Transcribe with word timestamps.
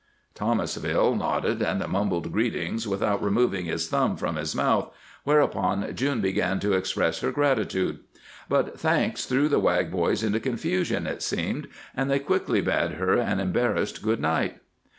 Thomasville 0.33 1.13
nodded 1.15 1.61
and 1.61 1.87
mumbled 1.87 2.31
greetings 2.31 2.87
without 2.87 3.21
removing 3.23 3.65
his 3.65 3.87
thumb 3.87 4.17
from 4.17 4.35
his 4.35 4.55
mouth, 4.55 4.91
whereupon 5.25 5.93
June 5.95 6.21
began 6.21 6.59
to 6.61 6.73
express 6.73 7.19
her 7.19 7.31
gratitude. 7.31 7.99
But 8.49 8.79
thanks 8.79 9.27
threw 9.27 9.47
the 9.47 9.59
Wag 9.59 9.91
boys 9.91 10.23
into 10.23 10.39
confusion, 10.39 11.05
it 11.05 11.21
seemed, 11.21 11.67
and 11.95 12.09
they 12.09 12.17
quickly 12.17 12.61
bade 12.61 12.93
her 12.93 13.13
an 13.13 13.39
embarrassed 13.39 14.01
good 14.01 14.19
night. 14.19 14.57